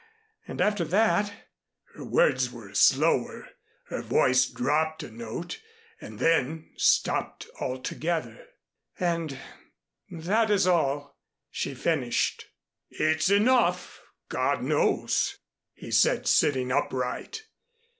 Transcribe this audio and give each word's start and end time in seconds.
And 0.47 0.61
after 0.61 0.83
that" 0.83 1.31
her 1.93 2.03
words 2.03 2.51
were 2.51 2.73
slower, 2.73 3.49
her 3.89 4.01
voice 4.01 4.47
dropped 4.47 5.03
a 5.03 5.11
note 5.11 5.61
and 6.01 6.17
then 6.17 6.71
stopped 6.75 7.45
altogether 7.59 8.47
"and 8.99 9.37
that 10.09 10.49
is 10.49 10.65
all," 10.65 11.19
she 11.51 11.75
finished. 11.75 12.45
"It's 12.89 13.29
enough, 13.29 14.01
God 14.27 14.63
knows," 14.63 15.37
he 15.71 15.91
said, 15.91 16.25
sitting 16.27 16.71
upright. 16.71 17.43